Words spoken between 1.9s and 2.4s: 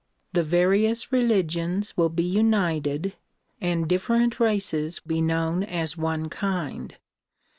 will be